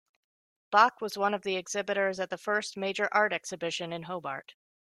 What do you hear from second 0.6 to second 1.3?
Bock was